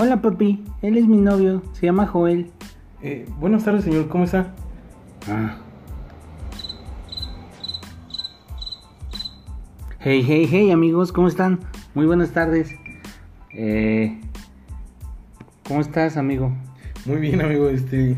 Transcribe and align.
Hola 0.00 0.22
papi, 0.22 0.62
él 0.80 0.96
es 0.96 1.08
mi 1.08 1.16
novio, 1.16 1.60
se 1.72 1.86
llama 1.86 2.06
Joel. 2.06 2.52
Eh, 3.02 3.26
buenas 3.40 3.64
tardes, 3.64 3.82
señor, 3.82 4.06
¿cómo 4.06 4.22
está? 4.22 4.54
Ah. 5.26 5.56
Hey, 9.98 10.24
hey, 10.24 10.46
hey 10.48 10.70
amigos, 10.70 11.10
¿cómo 11.10 11.26
están? 11.26 11.58
Muy 11.94 12.06
buenas 12.06 12.30
tardes. 12.30 12.76
Eh, 13.52 14.20
¿Cómo 15.66 15.80
estás, 15.80 16.16
amigo? 16.16 16.52
Muy 17.04 17.16
bien, 17.16 17.40
amigo, 17.40 17.68
este, 17.68 18.16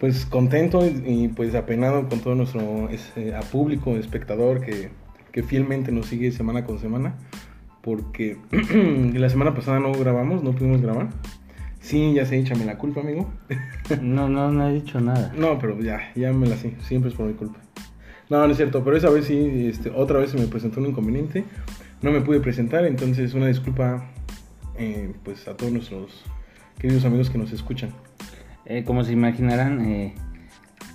pues 0.00 0.26
contento 0.26 0.84
y, 0.84 1.04
y, 1.06 1.28
pues 1.28 1.54
apenado 1.54 2.08
con 2.08 2.18
todo 2.18 2.34
nuestro 2.34 2.88
este, 2.88 3.36
a 3.36 3.42
público, 3.42 3.94
espectador 3.94 4.60
que, 4.60 4.90
que 5.30 5.44
fielmente 5.44 5.92
nos 5.92 6.06
sigue 6.06 6.32
semana 6.32 6.64
con 6.64 6.80
semana, 6.80 7.14
porque 7.82 8.38
la 9.14 9.28
semana 9.28 9.54
pasada 9.54 9.80
no 9.80 9.92
grabamos, 9.92 10.42
no 10.42 10.52
pudimos 10.52 10.80
grabar. 10.80 11.10
Sí, 11.80 12.14
ya 12.14 12.24
sé, 12.24 12.38
échame 12.38 12.64
la 12.64 12.78
culpa, 12.78 13.00
amigo. 13.00 13.28
No, 14.00 14.28
no, 14.28 14.50
no 14.50 14.68
he 14.68 14.72
dicho 14.72 15.00
nada. 15.00 15.32
No, 15.36 15.58
pero 15.58 15.78
ya, 15.80 16.12
ya 16.14 16.32
me 16.32 16.46
la 16.46 16.56
sé, 16.56 16.74
siempre 16.80 17.10
es 17.10 17.16
por 17.16 17.26
mi 17.26 17.34
culpa. 17.34 17.58
No, 18.30 18.46
no 18.46 18.50
es 18.50 18.56
cierto, 18.56 18.82
pero 18.84 18.96
esa 18.96 19.10
vez 19.10 19.26
sí, 19.26 19.66
este, 19.68 19.90
otra 19.90 20.18
vez 20.18 20.30
se 20.30 20.38
me 20.38 20.46
presentó 20.46 20.80
un 20.80 20.86
inconveniente, 20.86 21.44
no 22.00 22.12
me 22.12 22.20
pude 22.20 22.40
presentar, 22.40 22.86
entonces 22.86 23.34
una 23.34 23.48
disculpa 23.48 24.08
eh, 24.78 25.12
pues 25.24 25.46
a 25.48 25.56
todos 25.56 25.72
nuestros 25.72 26.24
queridos 26.78 27.04
amigos 27.04 27.28
que 27.28 27.38
nos 27.38 27.52
escuchan. 27.52 27.90
Eh, 28.64 28.84
como 28.84 29.04
se 29.04 29.12
imaginarán, 29.12 29.84
eh, 29.84 30.14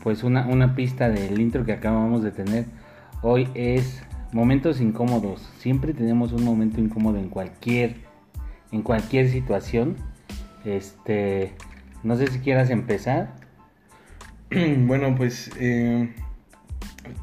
pues 0.01 0.23
una, 0.23 0.47
una 0.47 0.73
pista 0.73 1.09
del 1.09 1.39
intro 1.39 1.65
que 1.65 1.73
acabamos 1.73 2.23
de 2.23 2.31
tener 2.31 2.65
hoy 3.21 3.49
es 3.53 4.01
momentos 4.31 4.81
incómodos. 4.81 5.41
Siempre 5.59 5.94
tenemos 5.94 6.34
un 6.34 6.44
momento 6.44 6.81
incómodo 6.81 7.17
en 7.17 7.30
cualquier, 7.30 7.95
en 8.72 8.81
cualquier 8.81 9.30
situación. 9.30 9.95
Este, 10.66 11.53
no 12.03 12.16
sé 12.16 12.28
si 12.28 12.39
quieras 12.39 12.69
empezar. 12.69 13.36
bueno, 14.52 15.16
pues 15.16 15.52
eh, 15.59 16.14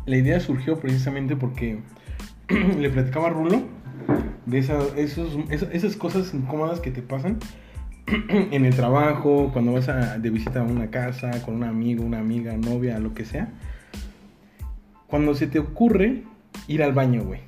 la 0.07 0.17
idea 0.17 0.41
surgió 0.41 0.79
precisamente 0.79 1.37
porque 1.37 1.81
le 2.49 2.91
platicaba 2.91 3.29
a 3.29 3.31
Rulo 3.31 3.63
de 4.47 4.59
esa, 4.59 4.79
esas 4.97 5.97
cosas 5.97 6.35
incómodas 6.35 6.81
que 6.81 6.91
te 6.91 7.01
pasan 7.01 7.39
en 8.07 8.65
el 8.65 8.75
trabajo, 8.75 9.51
cuando 9.53 9.73
vas 9.73 9.89
a, 9.89 10.19
de 10.19 10.31
visita 10.31 10.61
a 10.61 10.65
una 10.65 10.91
casa, 10.91 11.43
con 11.43 11.55
un 11.55 11.65
amigo, 11.65 12.05
una 12.05 12.19
amiga, 12.19 12.57
novia, 12.57 12.99
lo 12.99 13.15
que 13.15 13.25
sea. 13.25 13.49
Cuando 15.07 15.35
se 15.35 15.47
te 15.47 15.59
ocurre 15.59 16.25
ir 16.69 16.83
al 16.83 16.93
baño, 16.93 17.23
güey. 17.25 17.41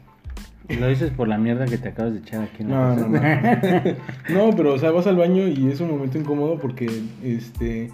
Lo 0.69 0.89
dices 0.89 1.11
por 1.12 1.29
la 1.29 1.39
mierda 1.39 1.65
que 1.67 1.79
te 1.79 1.91
acabas 1.91 2.12
de 2.15 2.19
echar 2.21 2.43
aquí. 2.43 2.65
No, 2.65 2.97
no, 2.97 3.09
no. 3.09 3.21
no, 4.31 4.57
pero 4.57 4.75
o 4.75 4.79
sea, 4.79 4.91
vas 4.91 5.07
al 5.07 5.17
baño 5.17 5.47
y 5.47 5.69
es 5.71 5.81
un 5.81 5.91
momento 5.91 6.19
incómodo 6.19 6.59
porque 6.59 6.87
este 7.23 7.91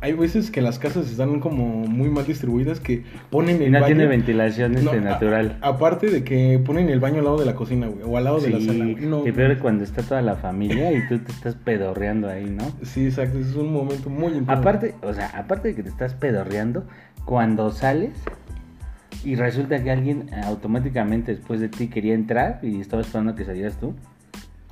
hay 0.00 0.14
veces 0.14 0.50
que 0.50 0.60
las 0.62 0.80
casas 0.80 1.08
están 1.08 1.38
como 1.38 1.64
muy 1.86 2.08
mal 2.10 2.26
distribuidas 2.26 2.80
que 2.80 3.04
ponen 3.30 3.62
el 3.62 3.70
no 3.70 3.78
baño. 3.78 3.86
tiene 3.94 4.06
ventilación 4.08 4.72
este, 4.74 4.84
No, 4.84 4.90
a- 4.90 4.96
natural. 4.96 5.58
aparte 5.60 6.10
de 6.10 6.24
que 6.24 6.58
ponen 6.64 6.88
el 6.90 6.98
baño 6.98 7.18
al 7.18 7.24
lado 7.26 7.38
de 7.38 7.46
la 7.46 7.54
cocina, 7.54 7.86
güey, 7.86 8.02
o 8.04 8.16
al 8.16 8.24
lado 8.24 8.40
de 8.40 8.50
la 8.50 8.58
sala. 8.60 8.84
güey. 8.84 8.96
No, 9.06 9.24
y 9.24 9.30
peor 9.30 9.56
cuando 9.58 9.84
está 9.84 10.02
toda 10.02 10.22
la 10.22 10.34
familia 10.34 10.90
y 10.92 11.06
tú 11.06 11.20
te 11.20 11.30
estás 11.30 11.54
pedorreando 11.54 12.28
ahí, 12.28 12.46
¿no? 12.46 12.64
Sí, 12.82 13.04
exacto, 13.06 13.38
es 13.38 13.54
un 13.54 13.72
momento 13.72 14.10
muy 14.10 14.32
incómodo. 14.32 14.58
Aparte, 14.58 14.96
o 15.02 15.12
sea, 15.14 15.28
aparte 15.38 15.68
de 15.68 15.74
que 15.76 15.84
te 15.84 15.90
estás 15.90 16.14
pedorreando, 16.14 16.84
cuando 17.24 17.70
sales 17.70 18.10
y 19.24 19.34
resulta 19.36 19.82
que 19.82 19.90
alguien 19.90 20.28
eh, 20.32 20.40
automáticamente 20.44 21.34
después 21.34 21.60
de 21.60 21.68
ti 21.68 21.88
quería 21.88 22.14
entrar 22.14 22.60
y 22.62 22.80
estaba 22.80 23.02
esperando 23.02 23.34
que 23.34 23.44
salieras 23.44 23.78
tú, 23.78 23.94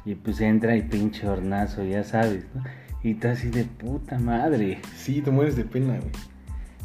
y 0.05 0.15
pues 0.15 0.41
entra 0.41 0.77
y 0.77 0.83
pinche 0.83 1.29
hornazo, 1.29 1.85
ya 1.85 2.05
sabes, 2.05 2.47
¿no? 2.55 2.63
Y 3.03 3.15
tú 3.15 3.29
así 3.29 3.49
de 3.49 3.65
puta 3.65 4.19
madre. 4.19 4.81
Sí, 4.97 5.23
te 5.23 5.31
mueres 5.31 5.57
de 5.57 5.65
pena, 5.65 5.97
güey. 5.99 6.11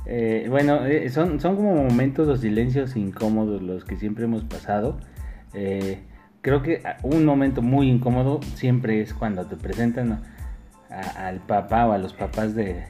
Eh, 0.06 0.48
bueno, 0.50 0.86
eh, 0.86 1.10
son, 1.10 1.40
son 1.40 1.56
como 1.56 1.76
momentos 1.76 2.28
o 2.28 2.38
silencios 2.38 2.96
incómodos 2.96 3.62
los 3.62 3.84
que 3.86 3.96
siempre 3.96 4.26
hemos 4.26 4.44
pasado. 4.44 4.98
Eh, 5.54 6.00
creo 6.42 6.62
que 6.62 6.82
ah, 6.86 6.98
un 7.04 7.26
momento 7.26 7.62
muy 7.62 7.90
incómodo 7.90 8.40
siempre 8.54 9.02
es 9.02 9.14
cuando 9.14 9.46
te 9.46 9.56
presentan 9.56 10.22
a- 10.92 11.28
al 11.28 11.40
papá 11.40 11.88
o 11.88 11.92
a 11.92 11.98
los 11.98 12.14
papás 12.14 12.54
de, 12.56 12.84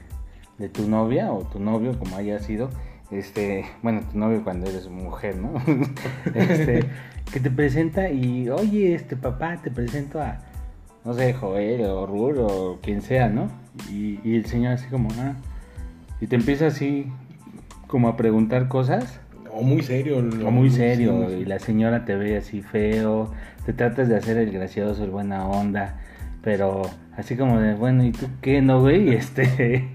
de 0.58 0.68
tu 0.68 0.88
novia 0.88 1.32
o 1.32 1.44
tu 1.44 1.58
novio, 1.58 1.98
como 1.98 2.16
haya 2.16 2.38
sido. 2.38 2.68
Este, 3.10 3.64
bueno, 3.82 4.02
tu 4.10 4.18
novio 4.18 4.42
cuando 4.42 4.68
eres 4.68 4.88
mujer, 4.88 5.36
¿no? 5.36 5.54
este, 6.34 6.84
que 7.32 7.40
te 7.40 7.50
presenta 7.50 8.10
y, 8.10 8.48
oye, 8.48 8.94
este 8.94 9.16
papá, 9.16 9.58
te 9.62 9.70
presento 9.70 10.20
a, 10.20 10.38
no 11.04 11.14
sé, 11.14 11.32
Joel 11.34 11.82
o 11.82 12.06
Rur 12.06 12.38
o 12.40 12.78
quien 12.82 13.02
sea, 13.02 13.28
¿no? 13.28 13.48
Y, 13.90 14.18
y 14.24 14.36
el 14.36 14.46
señor 14.46 14.72
así 14.72 14.88
como, 14.88 15.08
ah, 15.18 15.34
y 16.20 16.26
te 16.26 16.36
empieza 16.36 16.66
así 16.66 17.06
como 17.86 18.08
a 18.08 18.16
preguntar 18.16 18.68
cosas, 18.68 19.20
O 19.52 19.62
muy 19.62 19.82
serio. 19.82 20.18
o 20.18 20.50
muy 20.50 20.70
serio, 20.70 21.30
y 21.30 21.44
la 21.44 21.58
señora 21.58 22.04
te 22.04 22.16
ve 22.16 22.36
así 22.36 22.62
feo, 22.62 23.30
te 23.64 23.72
tratas 23.72 24.08
de 24.08 24.16
hacer 24.16 24.36
el 24.38 24.50
gracioso, 24.50 25.04
el 25.04 25.10
buena 25.10 25.46
onda, 25.46 26.00
pero 26.42 26.82
así 27.16 27.36
como 27.36 27.60
de, 27.60 27.74
bueno, 27.74 28.04
¿y 28.04 28.12
tú 28.12 28.26
qué, 28.40 28.60
no, 28.62 28.80
güey? 28.80 29.10
Este, 29.14 29.88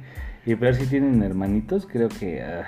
y 0.46 0.56
peor 0.56 0.76
si 0.76 0.86
tienen 0.86 1.22
hermanitos, 1.22 1.86
creo 1.86 2.08
que, 2.08 2.42
ah, 2.42 2.64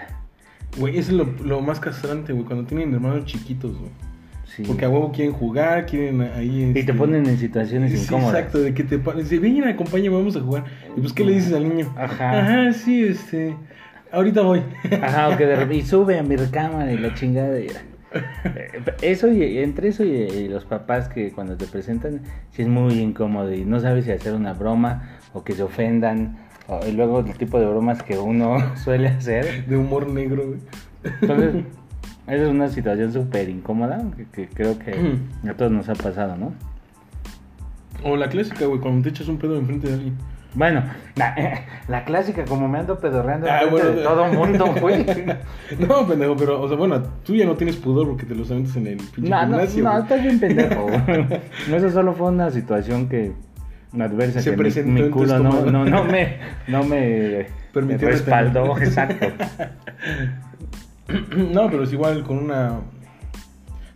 Güey, 0.77 0.97
eso 0.97 1.11
es 1.11 1.17
lo, 1.17 1.25
lo 1.45 1.61
más 1.61 1.79
castrante, 1.79 2.33
güey, 2.33 2.45
cuando 2.45 2.65
tienen 2.65 2.93
hermanos 2.93 3.25
chiquitos, 3.25 3.77
güey. 3.77 3.91
sí. 4.45 4.63
Porque 4.65 4.85
a 4.85 4.89
huevo 4.89 5.11
quieren 5.11 5.33
jugar, 5.33 5.85
quieren 5.85 6.21
ahí... 6.21 6.63
Y 6.69 6.73
te 6.73 6.79
este, 6.81 6.93
ponen 6.93 7.25
en 7.27 7.37
situaciones 7.37 7.91
Sí, 7.91 8.05
incómodas. 8.05 8.35
exacto, 8.35 8.59
de 8.59 8.73
que 8.73 8.83
te 8.83 8.97
dice, 8.97 9.39
ven, 9.39 9.63
acompáñame, 9.65 10.15
vamos 10.17 10.35
a 10.35 10.41
jugar. 10.41 10.65
Y 10.95 10.99
pues, 11.01 11.13
¿qué 11.13 11.23
le 11.23 11.33
dices 11.33 11.53
al 11.53 11.67
niño? 11.69 11.93
Ajá. 11.97 12.39
Ajá, 12.39 12.73
sí, 12.73 13.03
este, 13.03 13.55
ahorita 14.11 14.41
voy. 14.41 14.61
Ajá, 15.01 15.29
o 15.29 15.37
que 15.37 15.45
de 15.45 15.55
repente, 15.55 15.75
y 15.77 15.81
sube 15.83 16.17
a 16.19 16.23
mi 16.23 16.35
recámara 16.35 16.91
y 16.91 16.97
la 16.97 17.13
chingada. 17.13 17.59
y- 17.59 17.67
Eh, 18.45 18.83
Eso 19.01 19.27
y 19.31 19.57
entre 19.57 19.87
eso 19.87 20.03
y, 20.03 20.09
y 20.11 20.47
los 20.47 20.65
papás 20.65 21.09
que 21.09 21.31
cuando 21.31 21.57
te 21.57 21.65
presentan, 21.65 22.21
sí 22.51 22.61
es 22.61 22.67
muy 22.67 22.93
incómodo 22.99 23.51
y 23.51 23.65
no 23.65 23.79
sabes 23.79 24.05
si 24.05 24.11
hacer 24.11 24.33
una 24.35 24.53
broma 24.53 25.17
o 25.33 25.43
que 25.43 25.53
se 25.53 25.63
ofendan. 25.63 26.37
O, 26.67 26.79
y 26.87 26.91
luego 26.93 27.19
el 27.19 27.33
tipo 27.37 27.59
de 27.59 27.65
bromas 27.65 28.01
que 28.03 28.17
uno 28.17 28.57
suele 28.83 29.09
hacer. 29.09 29.65
De 29.65 29.75
humor 29.77 30.07
negro, 30.09 30.43
güey. 30.47 30.59
Entonces, 31.21 31.65
esa 32.27 32.43
es 32.43 32.49
una 32.49 32.69
situación 32.69 33.11
súper 33.11 33.49
incómoda 33.49 34.01
que, 34.15 34.25
que 34.25 34.47
creo 34.47 34.79
que 34.79 35.17
a 35.49 35.53
todos 35.55 35.71
nos 35.71 35.89
ha 35.89 35.95
pasado, 35.95 36.37
¿no? 36.37 36.53
O 38.03 38.15
la 38.17 38.27
clásica, 38.29 38.65
güey, 38.65 38.79
cuando 38.79 39.03
te 39.03 39.09
echas 39.09 39.27
un 39.27 39.37
pedo 39.37 39.57
enfrente 39.57 39.87
de 39.87 39.93
alguien. 39.93 40.17
Bueno, 40.55 40.83
la, 41.15 41.35
la 41.87 42.05
clásica, 42.05 42.45
como 42.45 42.67
me 42.67 42.77
ando 42.79 42.99
pedorreando 42.99 43.47
Ah, 43.49 43.61
bueno, 43.69 43.89
de 43.89 44.03
todo 44.03 44.27
mundo, 44.33 44.73
güey. 44.79 45.05
No, 45.79 46.05
pendejo, 46.07 46.35
pero, 46.37 46.61
o 46.61 46.67
sea, 46.67 46.77
bueno, 46.77 47.01
tú 47.25 47.35
ya 47.35 47.45
no 47.45 47.55
tienes 47.55 47.75
pudor 47.77 48.07
porque 48.07 48.25
te 48.25 48.35
los 48.35 48.51
aventas 48.51 48.75
en 48.75 48.87
el 48.87 48.97
pinche 48.97 49.29
No, 49.29 49.45
no, 49.47 49.57
gimnasio. 49.59 49.83
no, 49.83 49.89
güey. 49.91 50.01
estás 50.03 50.21
bien 50.21 50.39
pendejo. 50.39 50.87
no, 51.69 51.75
eso 51.75 51.89
solo 51.89 52.13
fue 52.13 52.27
una 52.27 52.51
situación 52.51 53.09
que 53.09 53.31
adversa 54.01 54.41
Se 54.41 54.51
que 54.51 54.57
mi- 54.57 54.63
presentó 54.63 54.91
mi, 54.91 55.01
tu 55.03 55.11
culo 55.11 55.39
no, 55.39 55.65
no, 55.65 55.85
no 55.85 56.03
me, 56.03 56.37
no 56.67 56.83
me 56.83 57.45
Permitió 57.73 58.07
respaldó, 58.09 58.77
exacto. 58.77 59.27
No, 61.53 61.69
pero 61.69 61.83
es 61.83 61.93
igual 61.93 62.23
con 62.23 62.37
una... 62.37 62.79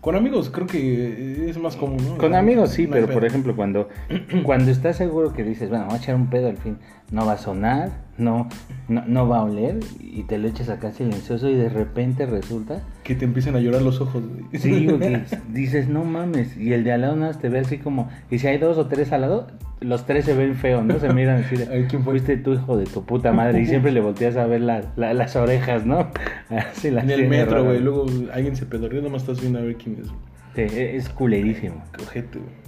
Con 0.02 0.16
amigos 0.16 0.50
creo 0.50 0.68
que 0.68 1.50
es 1.50 1.58
más 1.58 1.76
común, 1.76 1.98
¿no? 2.06 2.18
Con 2.18 2.34
amigos 2.36 2.70
sí, 2.72 2.88
pero 2.88 3.08
por 3.08 3.26
ejemplo 3.26 3.56
cuando, 3.56 3.90
cuando 4.44 4.72
estás 4.72 4.96
seguro 4.96 5.34
que 5.34 5.44
dices, 5.44 5.70
bueno, 5.70 5.86
voy 5.86 5.96
a 5.96 5.98
echar 5.98 6.16
un 6.16 6.30
pedo 6.30 6.48
al 6.48 6.56
fin, 6.58 6.78
no 7.12 7.26
va 7.26 7.34
a 7.34 7.38
sonar, 7.38 7.90
no, 8.18 8.48
no, 8.88 9.04
no 9.06 9.28
va 9.28 9.40
a 9.40 9.44
oler, 9.44 9.80
y 10.00 10.24
te 10.24 10.38
lo 10.38 10.48
echas 10.48 10.70
acá 10.70 10.92
silencioso 10.94 11.50
y 11.50 11.56
de 11.56 11.68
repente 11.68 12.26
resulta 12.26 12.84
Que 13.04 13.16
te 13.16 13.26
empiezan 13.26 13.56
a 13.56 13.60
llorar 13.60 13.82
los 13.82 14.00
ojos, 14.00 14.24
güey. 14.26 14.46
Sí, 14.62 14.88
dices, 15.50 15.90
no 15.90 16.06
mames. 16.06 16.56
Y 16.56 16.72
el 16.74 16.84
de 16.86 16.94
al 16.94 17.02
lado 17.02 17.16
nada 17.16 17.28
más 17.34 17.40
te 17.42 17.50
ve 17.50 17.60
así 17.60 17.78
como. 17.78 18.08
Y 18.32 18.40
si 18.40 18.48
hay 18.48 18.60
dos 18.60 18.78
o 18.78 18.86
tres 18.88 19.12
al 19.12 19.22
lado, 19.22 19.48
los 19.80 20.06
tres 20.06 20.26
se 20.26 20.34
ven 20.34 20.56
feos, 20.56 20.84
¿no? 20.84 21.00
Se 21.00 21.12
miran 21.14 21.44
así 21.44 21.56
de. 21.56 21.88
Fuiste 22.04 22.38
tu 22.38 22.54
hijo 22.54 22.78
de 22.78 22.86
tu 22.86 23.04
puta 23.06 23.32
madre. 23.32 23.62
Y 23.62 23.66
siempre 23.66 23.92
le 23.92 24.02
volteas 24.02 24.36
a 24.38 24.46
ver 24.48 24.62
la- 24.62 24.84
la- 24.96 25.14
las 25.14 25.36
orejas, 25.36 25.86
¿no? 25.86 26.10
Así 26.50 26.90
las 26.92 27.04
En 27.04 27.12
el 27.12 27.28
metro, 27.28 27.64
güey. 27.64 27.80
Luego 27.80 28.06
alguien 28.34 28.56
se 28.56 28.66
pedorrea, 28.66 29.02
nomás 29.02 29.22
estás 29.24 29.40
viendo 29.42 29.60
a 29.60 29.62
ver 29.64 29.76
quién 29.76 29.98
es. 30.02 30.08
güey. 30.08 30.20
Te- 30.56 30.96
es 30.96 31.10
culerísimo. 31.10 31.84
Qué 31.96 32.04
ojete, 32.04 32.40
güey. 32.40 32.68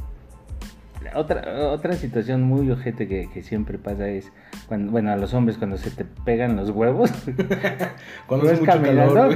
Otra, 1.16 1.70
otra 1.72 1.94
situación 1.94 2.44
muy 2.44 2.70
ojete 2.70 3.08
que, 3.08 3.28
que 3.34 3.42
siempre 3.42 3.80
pasa 3.80 4.08
es. 4.10 4.32
Cuando, 4.68 4.92
bueno, 4.92 5.12
a 5.12 5.16
los 5.16 5.34
hombres 5.34 5.58
cuando 5.58 5.78
se 5.78 5.90
te 5.90 6.06
pegan 6.06 6.56
los 6.56 6.70
huevos. 6.70 7.12
Cuando 8.28 8.46
vas 8.46 8.60
caminando, 8.60 9.14
calor, 9.16 9.36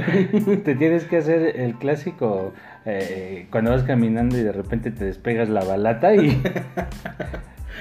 te 0.62 0.76
tienes 0.76 1.02
que 1.04 1.16
hacer 1.16 1.58
el 1.60 1.74
clásico 1.74 2.52
eh, 2.84 3.48
cuando 3.50 3.72
vas 3.72 3.82
caminando 3.82 4.38
y 4.38 4.42
de 4.44 4.52
repente 4.52 4.92
te 4.92 5.04
despegas 5.06 5.48
la 5.48 5.64
balata 5.64 6.14
y, 6.14 6.40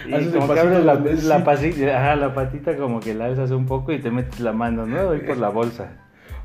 y 0.07 0.13
Haces 0.13 0.33
como 0.33 0.53
que 0.53 0.59
abres 0.59 1.23
la, 1.23 1.43
pasita, 1.43 1.97
ajá, 1.97 2.15
la 2.15 2.33
patita 2.33 2.75
como 2.77 2.99
que 2.99 3.13
la 3.13 3.25
alzas 3.25 3.51
un 3.51 3.65
poco 3.65 3.91
y 3.91 3.99
te 3.99 4.11
metes 4.11 4.39
la 4.39 4.53
mano, 4.53 4.85
¿no? 4.85 5.11
Ahí 5.11 5.19
por 5.19 5.37
la 5.37 5.49
bolsa. 5.49 5.91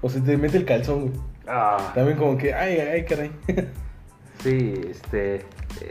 O 0.01 0.09
se 0.09 0.21
te 0.21 0.37
mete 0.37 0.59
el 0.59 0.65
calzón, 0.65 1.09
güey. 1.09 1.21
Ah, 1.47 1.93
También 1.95 2.19
como 2.19 2.37
que, 2.37 2.55
ay, 2.55 2.79
ay, 2.79 3.05
caray. 3.05 3.31
sí, 4.43 4.75
este, 4.91 5.45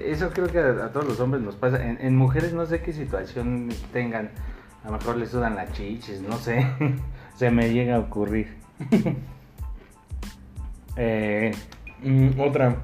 eso 0.06 0.30
creo 0.32 0.48
que 0.48 0.60
a, 0.60 0.86
a 0.86 0.92
todos 0.92 1.08
los 1.08 1.20
hombres 1.20 1.44
nos 1.44 1.56
pasa. 1.56 1.86
En, 1.86 1.98
en 2.00 2.16
mujeres 2.16 2.54
no 2.54 2.66
sé 2.66 2.82
qué 2.82 2.94
situación 2.94 3.70
tengan. 3.92 4.30
A 4.84 4.92
lo 4.92 4.98
mejor 4.98 5.18
les 5.18 5.30
sudan 5.30 5.56
las 5.56 5.72
chichis, 5.74 6.22
no 6.22 6.38
sé. 6.38 6.66
Se 7.36 7.52
me 7.52 7.74
llega 7.74 7.96
a 7.96 8.00
ocurrir. 8.00 8.56
eh, 10.96 11.52
Mm, 12.04 12.40
otra. 12.40 12.76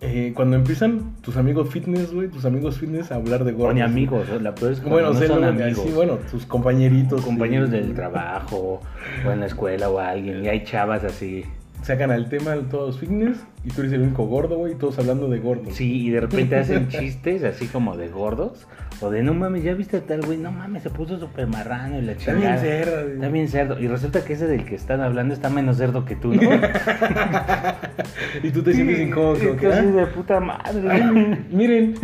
Eh, 0.00 0.32
cuando 0.34 0.54
empiezan 0.54 1.16
tus 1.22 1.36
amigos 1.36 1.70
fitness, 1.70 2.12
güey, 2.14 2.28
tus 2.28 2.44
amigos 2.44 2.78
fitness 2.78 3.10
a 3.10 3.16
hablar 3.16 3.42
de 3.44 3.52
o 3.52 3.56
gordos. 3.56 3.74
ni 3.74 3.80
amigos, 3.80 4.28
la 4.40 4.54
peor 4.54 4.72
es 4.72 4.78
cuando 4.78 4.94
Bueno, 4.94 5.12
no 5.12 5.18
sé, 5.18 5.26
son 5.26 5.42
amigos. 5.42 5.84
sí, 5.84 5.92
bueno, 5.92 6.18
tus 6.30 6.46
compañeritos. 6.46 7.22
compañeros 7.22 7.70
sí. 7.70 7.76
del 7.76 7.94
trabajo, 7.94 8.80
o 9.26 9.30
en 9.32 9.40
la 9.40 9.46
escuela, 9.46 9.90
o 9.90 9.98
alguien, 9.98 10.44
y 10.44 10.48
hay 10.48 10.62
chavas 10.62 11.02
así. 11.02 11.44
Sacan 11.82 12.10
al 12.10 12.28
tema 12.28 12.54
todos 12.70 12.98
fitness 12.98 13.38
y 13.64 13.70
tú 13.70 13.80
eres 13.80 13.94
el 13.94 14.02
único 14.02 14.26
gordo, 14.26 14.56
güey, 14.56 14.74
todos 14.74 14.98
hablando 14.98 15.28
de 15.28 15.38
gordos. 15.38 15.74
Sí, 15.74 16.06
y 16.06 16.10
de 16.10 16.20
repente 16.20 16.56
hacen 16.56 16.88
chistes 16.88 17.44
así 17.44 17.66
como 17.66 17.96
de 17.96 18.08
gordos, 18.08 18.66
o 19.00 19.10
de 19.10 19.22
no 19.22 19.32
mames, 19.32 19.62
ya 19.62 19.74
viste 19.74 19.98
a 19.98 20.00
tal 20.00 20.22
güey, 20.22 20.38
no 20.38 20.52
mames, 20.52 20.82
se 20.82 20.90
puso 20.90 21.18
súper 21.18 21.46
marrano 21.46 21.98
y 21.98 22.02
la 22.02 22.12
Está 22.12 22.34
bien 22.34 22.56
chingada. 22.58 23.02
güey. 23.02 23.14
Está 23.14 23.28
bien 23.28 23.48
cerdo. 23.48 23.80
Y 23.80 23.88
resulta 23.88 24.24
que 24.24 24.34
ese 24.34 24.46
del 24.46 24.64
que 24.64 24.74
están 24.74 25.00
hablando 25.00 25.34
está 25.34 25.48
menos 25.50 25.78
cerdo 25.78 26.04
que 26.04 26.16
tú, 26.16 26.34
¿no? 26.34 26.42
y 28.42 28.50
tú 28.50 28.62
te 28.62 28.74
sientes 28.74 29.00
incómodo, 29.00 29.36
así 29.36 29.66
ah, 29.66 29.82
de 29.82 30.06
puta 30.06 30.40
madre. 30.40 31.44
Miren, 31.50 31.94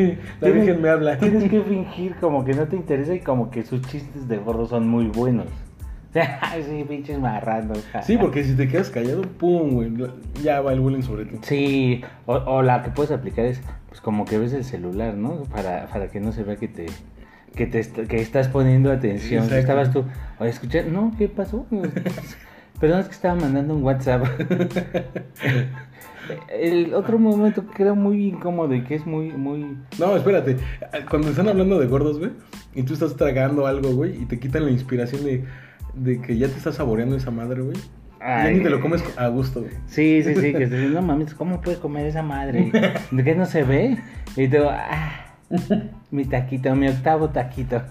la 0.41 0.49
Virgen 0.49 0.81
me 0.81 0.89
habla. 0.89 1.19
Tienes 1.19 1.51
que 1.51 1.61
fingir 1.63 2.15
como 2.17 2.45
que 2.45 2.55
no 2.55 2.67
te 2.67 2.77
interesa 2.77 3.15
y 3.15 3.21
como 3.21 3.51
que 3.51 3.65
sus 3.65 3.83
chistes 3.83 4.29
de 4.29 4.39
gordo 4.39 4.67
son 4.67 4.89
muy 4.89 5.07
buenos. 5.07 5.47
Sí, 6.67 6.85
pinches 6.89 7.19
marranos. 7.19 7.85
Sí, 8.03 8.17
porque 8.17 8.45
si 8.45 8.55
te 8.55 8.69
quedas 8.69 8.91
callado, 8.91 9.23
pum, 9.23 9.71
güey, 9.71 9.93
ya 10.43 10.61
va 10.61 10.73
el 10.73 10.81
bullying 10.81 11.03
sobre 11.03 11.25
ti. 11.25 11.39
Sí, 11.43 12.05
o, 12.27 12.35
o 12.35 12.63
la 12.63 12.83
que 12.83 12.91
puedes 12.91 13.11
aplicar 13.11 13.45
es, 13.45 13.61
pues 13.89 14.01
como 14.01 14.25
que 14.25 14.39
ves 14.39 14.53
el 14.53 14.65
celular, 14.65 15.15
¿no? 15.15 15.43
Para, 15.45 15.87
para 15.87 16.09
que 16.09 16.21
no 16.21 16.33
se 16.33 16.45
vea 16.45 16.57
que 16.57 16.69
te, 16.69 16.87
que 17.55 17.67
te 17.67 17.83
que 18.07 18.21
estás 18.21 18.49
poniendo 18.49 18.93
atención. 18.93 19.45
Exacto. 19.45 19.61
Estabas 19.61 19.93
tú, 19.93 20.05
oye, 20.39 20.51
escuché, 20.51 20.85
no, 20.85 21.13
¿qué 21.19 21.29
pasó? 21.29 21.67
Perdón, 22.81 23.01
es 23.01 23.07
que 23.07 23.13
estaba 23.13 23.35
mandando 23.35 23.75
un 23.75 23.83
WhatsApp. 23.83 24.25
el 26.49 26.95
otro 26.95 27.19
momento 27.19 27.67
que 27.71 27.83
era 27.83 27.95
muy 27.95 28.29
incómodo 28.29 28.75
y 28.75 28.83
que 28.83 28.97
es 28.97 29.07
muy, 29.07 29.31
muy... 29.31 29.77
No, 29.99 30.17
espérate. 30.17 30.57
Cuando 31.09 31.31
están 31.31 31.49
hablando 31.49 31.79
de 31.79 31.87
gordos, 31.87 32.19
güey, 32.19 32.33
y 32.75 32.83
tú 32.83 32.95
estás 32.95 33.17
tragando 33.17 33.67
algo, 33.67 33.93
güey, 33.95 34.23
y 34.23 34.27
te 34.27 34.41
quitan 34.41 34.65
la 34.65 34.71
inspiración 34.71 35.25
de, 35.25 35.45
de 35.97 36.21
que 36.21 36.37
ya 36.37 36.49
te 36.49 36.57
estás 36.57 36.77
saboreando 36.77 37.17
esa 37.17 37.31
madre, 37.31 37.63
güey. 37.63 37.77
Ya 38.21 38.51
ni 38.51 38.61
te 38.61 38.71
lo 38.71 38.81
comes 38.81 39.05
a 39.17 39.29
gusto, 39.29 39.61
güey. 39.61 39.73
Sí, 39.87 40.23
sí, 40.23 40.35
sí, 40.35 40.53
que 40.53 40.67
te 40.67 40.77
dicen, 40.77 40.95
no 40.95 41.03
mames, 41.03 41.35
¿cómo 41.35 41.61
puedes 41.61 41.79
comer 41.79 42.07
esa 42.07 42.23
madre? 42.23 42.73
¿De 43.11 43.23
qué 43.25 43.35
no 43.35 43.45
se 43.45 43.65
ve? 43.65 43.99
Y 44.37 44.49
tú, 44.49 44.59
ah, 44.69 45.27
mi 46.11 46.25
taquito, 46.25 46.75
mi 46.75 46.89
octavo 46.89 47.29
taquito. 47.31 47.83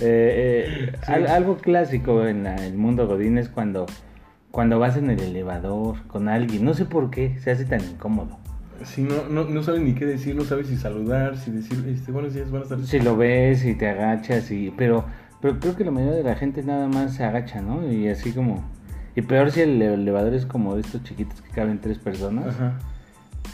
Eh, 0.00 0.64
eh, 0.90 0.92
Sí. 1.06 1.12
al- 1.12 1.26
algo 1.28 1.58
clásico 1.58 2.26
en 2.26 2.44
la- 2.44 2.56
el 2.56 2.74
mundo 2.74 3.06
godín 3.06 3.38
es 3.38 3.48
cuando, 3.48 3.86
cuando 4.50 4.78
vas 4.78 4.96
en 4.96 5.10
el 5.10 5.20
elevador 5.20 6.02
con 6.08 6.28
alguien, 6.28 6.64
no 6.64 6.74
sé 6.74 6.84
por 6.86 7.10
qué 7.10 7.38
se 7.40 7.50
hace 7.50 7.64
tan 7.64 7.80
incómodo. 7.82 8.38
Si 8.84 9.02
no, 9.02 9.28
no, 9.30 9.44
no 9.44 9.62
sabes 9.62 9.80
ni 9.82 9.92
qué 9.94 10.04
decir, 10.06 10.34
no 10.34 10.42
sabes 10.44 10.66
si 10.66 10.76
saludar, 10.76 11.36
si 11.36 11.52
decir, 11.52 11.84
este, 11.88 12.10
buenos 12.10 12.34
días, 12.34 12.50
buenas 12.50 12.68
tardes. 12.68 12.88
Si 12.88 12.98
lo 12.98 13.16
ves 13.16 13.64
y 13.64 13.74
te 13.74 13.88
agachas 13.88 14.50
y... 14.50 14.72
Pero, 14.76 15.04
pero 15.42 15.60
creo 15.60 15.76
que 15.76 15.84
la 15.84 15.90
mayoría 15.90 16.16
de 16.16 16.22
la 16.22 16.34
gente 16.36 16.62
nada 16.62 16.86
más 16.88 17.14
se 17.14 17.24
agacha, 17.24 17.60
¿no? 17.60 17.86
Y 17.92 18.08
así 18.08 18.32
como... 18.32 18.64
Y 19.14 19.20
peor 19.22 19.50
si 19.50 19.60
el 19.60 19.82
elevador 19.82 20.32
es 20.32 20.46
como 20.46 20.74
de 20.76 20.80
estos 20.80 21.02
chiquitos 21.02 21.42
que 21.42 21.50
caben 21.50 21.80
tres 21.80 21.98
personas. 21.98 22.46
Ajá. 22.54 22.78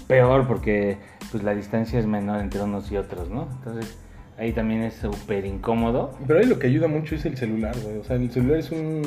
Peor 0.06 0.46
porque 0.46 0.98
pues 1.32 1.42
la 1.42 1.54
distancia 1.54 1.98
es 1.98 2.06
menor 2.06 2.40
entre 2.40 2.60
unos 2.62 2.92
y 2.92 2.96
otros, 2.96 3.28
¿no? 3.30 3.48
Entonces 3.58 3.98
ahí 4.38 4.52
también 4.52 4.82
es 4.82 4.94
súper 4.94 5.44
incómodo. 5.46 6.12
Pero 6.28 6.38
ahí 6.38 6.46
lo 6.46 6.58
que 6.60 6.68
ayuda 6.68 6.86
mucho 6.86 7.16
es 7.16 7.24
el 7.24 7.36
celular, 7.36 7.74
güey. 7.82 7.96
O 7.98 8.04
sea, 8.04 8.14
el 8.16 8.30
celular 8.30 8.58
es 8.58 8.70
un... 8.70 9.02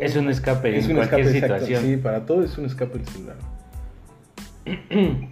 Es 0.00 0.16
un 0.16 0.28
escape 0.28 0.76
es 0.76 0.86
en 0.86 0.90
un 0.90 0.96
cualquier 0.96 1.20
escape, 1.20 1.38
exacto. 1.38 1.64
situación. 1.66 1.84
Sí, 1.84 1.96
para 2.02 2.26
todo 2.26 2.42
es 2.42 2.58
un 2.58 2.64
escape 2.66 2.98
el 2.98 3.06
celular. 3.06 3.36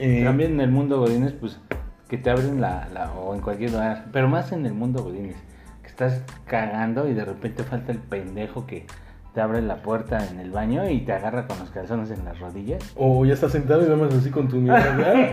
Eh, 0.00 0.22
También 0.24 0.52
en 0.52 0.60
el 0.60 0.70
mundo 0.70 1.00
Godines, 1.00 1.32
pues 1.32 1.58
que 2.08 2.18
te 2.18 2.30
abren 2.30 2.60
la, 2.60 2.88
la- 2.94 3.10
o 3.14 3.34
en 3.34 3.40
cualquier 3.40 3.72
lugar, 3.72 4.06
pero 4.12 4.28
más 4.28 4.52
en 4.52 4.64
el 4.64 4.72
mundo 4.72 5.02
Godines, 5.02 5.34
estás 5.98 6.22
cagando 6.46 7.08
y 7.08 7.14
de 7.14 7.24
repente 7.24 7.64
falta 7.64 7.90
el 7.90 7.98
pendejo 7.98 8.66
que 8.66 8.86
te 9.34 9.40
abre 9.40 9.60
la 9.62 9.82
puerta 9.82 10.24
en 10.30 10.38
el 10.38 10.50
baño 10.52 10.88
y 10.88 11.00
te 11.00 11.12
agarra 11.12 11.46
con 11.48 11.58
los 11.58 11.70
calzones 11.70 12.10
en 12.12 12.24
las 12.24 12.38
rodillas. 12.38 12.82
O 12.96 13.24
ya 13.24 13.34
estás 13.34 13.50
sentado 13.52 13.80
y 13.82 13.84
nada 13.88 13.96
más 13.96 14.14
así 14.14 14.30
con 14.30 14.46
tu 14.48 14.56
mirada. 14.56 14.96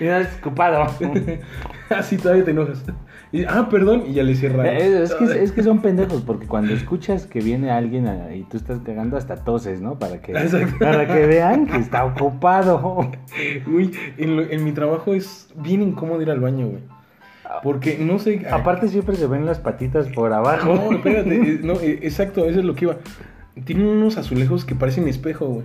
y 0.00 0.04
no 0.04 0.16
es 0.16 0.28
ocupado. 0.38 0.86
Así 1.90 2.16
todavía 2.16 2.44
te 2.44 2.50
enojas. 2.52 2.82
Y, 3.30 3.44
ah, 3.44 3.68
perdón, 3.70 4.04
y 4.06 4.14
ya 4.14 4.22
le 4.22 4.34
cierra. 4.34 4.66
Eh, 4.72 5.02
Es 5.02 5.14
que, 5.14 5.24
es 5.42 5.52
que 5.52 5.62
son 5.62 5.80
pendejos, 5.80 6.22
porque 6.22 6.46
cuando 6.46 6.72
escuchas 6.72 7.26
que 7.26 7.40
viene 7.40 7.70
alguien 7.70 8.06
a- 8.08 8.34
y 8.34 8.42
tú 8.44 8.56
estás 8.56 8.80
cagando 8.80 9.16
hasta 9.18 9.36
toses, 9.36 9.80
¿no? 9.82 9.98
Para 9.98 10.20
que, 10.20 10.32
Exacto. 10.32 10.78
para 10.78 11.06
que 11.06 11.26
vean 11.26 11.66
que 11.66 11.76
está 11.76 12.04
ocupado. 12.06 13.10
Uy, 13.66 13.92
en, 14.16 14.36
lo- 14.36 14.42
en 14.50 14.64
mi 14.64 14.72
trabajo 14.72 15.12
es 15.14 15.48
bien 15.56 15.82
incómodo 15.82 16.22
ir 16.22 16.30
al 16.30 16.40
baño, 16.40 16.68
güey. 16.68 16.82
Porque 17.62 17.98
no 17.98 18.18
sé. 18.18 18.46
Aparte 18.50 18.88
siempre 18.88 19.16
se 19.16 19.26
ven 19.26 19.46
las 19.46 19.58
patitas 19.58 20.08
por 20.08 20.32
abajo. 20.32 20.74
No, 20.74 20.92
espérate. 20.96 21.60
No, 21.62 21.74
eh, 21.74 22.00
exacto, 22.02 22.46
eso 22.46 22.60
es 22.60 22.64
lo 22.64 22.74
que 22.74 22.86
iba. 22.86 22.96
Tienen 23.64 23.86
unos 23.86 24.16
azulejos 24.16 24.64
que 24.64 24.74
parecen 24.74 25.08
espejo, 25.08 25.46
güey. 25.46 25.64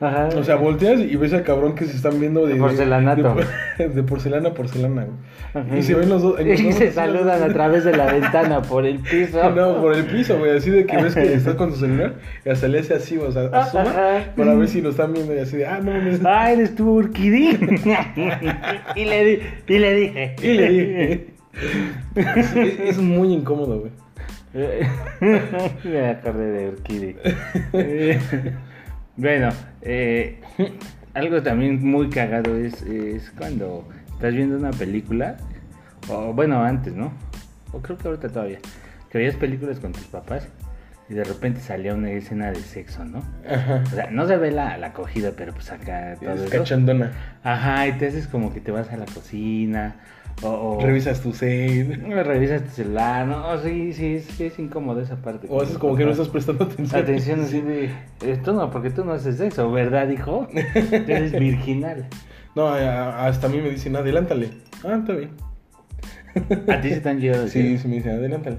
Ajá. 0.00 0.28
O 0.36 0.44
sea, 0.44 0.54
volteas 0.56 1.00
y 1.00 1.16
ves 1.16 1.32
al 1.32 1.42
cabrón 1.42 1.74
que 1.74 1.84
se 1.84 1.96
están 1.96 2.20
viendo 2.20 2.46
de... 2.46 2.54
Porcelanato. 2.54 3.36
De, 3.78 3.88
de 3.88 4.02
porcelana 4.04 4.50
a 4.50 4.54
porcelana, 4.54 5.04
güey. 5.06 5.16
Ajá. 5.64 5.76
Y 5.76 5.82
se 5.82 5.94
ven 5.94 6.08
los 6.08 6.22
dos... 6.22 6.40
Y 6.46 6.72
se 6.72 6.92
saludan 6.92 7.42
a 7.42 7.52
través 7.52 7.84
de 7.84 7.96
la 7.96 8.06
ventana 8.12 8.62
por 8.62 8.86
el 8.86 9.00
piso. 9.00 9.50
No, 9.50 9.80
por 9.80 9.96
el 9.96 10.04
piso, 10.04 10.38
güey. 10.38 10.56
Así 10.56 10.70
de 10.70 10.86
que 10.86 10.96
ves 11.02 11.14
que 11.14 11.32
estás 11.34 11.56
con 11.56 11.70
tu 11.70 11.76
celular 11.76 12.14
y 12.44 12.48
hasta 12.48 12.68
le 12.68 12.78
hace 12.78 12.94
así, 12.94 13.16
o 13.18 13.32
sea, 13.32 13.46
asoma 13.52 13.90
Ajá. 13.90 14.32
para 14.36 14.54
ver 14.54 14.68
si 14.68 14.80
lo 14.80 14.90
están 14.90 15.12
viendo 15.12 15.34
y 15.34 15.38
así 15.40 15.56
de... 15.56 15.66
Ah, 15.66 15.80
no, 15.82 15.90
mames. 15.90 16.20
Ah, 16.24 16.52
eres 16.52 16.74
tú, 16.76 16.94
Urquidí. 16.98 17.58
y, 18.94 19.04
le 19.04 19.24
di- 19.24 19.40
y 19.66 19.78
le 19.78 19.94
dije. 19.94 20.36
Y 20.42 20.52
le 20.54 20.68
dije... 20.68 21.26
Es 22.84 22.98
muy 22.98 23.32
incómodo, 23.32 23.80
güey. 23.80 23.92
Me 25.84 26.08
acordé 26.08 26.50
de 26.52 26.68
Urquidi. 26.68 27.16
Eh, 27.72 28.18
bueno, 29.16 29.48
eh, 29.88 30.40
algo 31.14 31.42
también 31.42 31.84
muy 31.84 32.10
cagado 32.10 32.56
es, 32.56 32.82
es 32.82 33.30
cuando 33.30 33.88
estás 34.12 34.34
viendo 34.34 34.56
una 34.56 34.70
película, 34.70 35.36
o 36.08 36.32
bueno, 36.32 36.62
antes, 36.62 36.94
¿no? 36.94 37.12
O 37.72 37.80
creo 37.80 37.96
que 37.98 38.08
ahorita 38.08 38.28
todavía, 38.28 38.58
que 39.10 39.18
veías 39.18 39.36
películas 39.36 39.80
con 39.80 39.92
tus 39.92 40.06
papás 40.06 40.48
y 41.08 41.14
de 41.14 41.24
repente 41.24 41.60
salía 41.60 41.94
una 41.94 42.10
escena 42.10 42.50
de 42.50 42.56
sexo, 42.56 43.04
¿no? 43.04 43.22
Ajá. 43.48 43.82
O 43.84 43.90
sea, 43.94 44.10
no 44.10 44.26
se 44.26 44.36
ve 44.36 44.50
la, 44.50 44.76
la 44.76 44.92
cogida, 44.92 45.32
pero 45.36 45.54
pues 45.54 45.70
acá 45.72 46.16
todo 46.20 46.34
Es 46.34 46.50
cachondona. 46.50 47.12
Ajá, 47.42 47.86
y 47.86 47.92
te 47.92 48.08
haces 48.08 48.26
como 48.26 48.52
que 48.52 48.60
te 48.60 48.70
vas 48.70 48.90
a 48.92 48.96
la 48.96 49.06
cocina, 49.06 49.96
o... 50.42 50.48
o- 50.78 50.80
Revisas 50.80 51.20
tu 51.20 51.32
save. 51.32 51.96
Revisas 52.24 52.62
tu 52.64 52.70
celular, 52.70 53.26
no, 53.26 53.58
sí, 53.62 53.92
sí, 53.92 54.14
es, 54.16 54.24
sí 54.24 54.44
es 54.44 54.58
incómodo 54.58 55.00
esa 55.00 55.16
parte. 55.16 55.46
O 55.50 55.60
haces 55.62 55.78
como 55.78 55.96
que 55.96 56.04
no 56.04 56.10
estás 56.12 56.28
prestando 56.28 56.64
atención. 56.64 57.02
Atención 57.02 57.40
así 57.40 57.60
de, 57.60 57.90
esto 58.26 58.52
no, 58.52 58.70
porque 58.70 58.90
tú 58.90 59.04
no 59.04 59.12
haces 59.12 59.40
eso, 59.40 59.70
¿verdad, 59.72 60.08
hijo? 60.10 60.46
Tú 60.52 60.58
eres 61.12 61.32
virginal. 61.38 62.06
No, 62.54 62.68
a- 62.68 63.26
hasta 63.26 63.46
a 63.46 63.50
mí 63.50 63.58
me 63.60 63.70
dicen, 63.70 63.96
adelántale. 63.96 64.50
Ah, 64.84 64.96
está 65.00 65.12
bien. 65.14 65.30
A 66.68 66.80
ti 66.80 66.90
se 66.90 67.00
te 67.00 67.08
han 67.08 67.18
llegado 67.20 67.48
Sí, 67.48 67.78
sí 67.78 67.88
me 67.88 67.96
dicen, 67.96 68.12
adelántale. 68.12 68.58